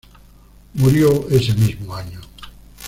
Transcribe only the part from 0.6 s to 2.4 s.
Murió ese mismo año.